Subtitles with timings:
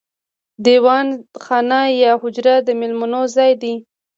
[0.65, 1.07] دیوان
[1.45, 3.73] خانه یا حجره د میلمنو ځای دی.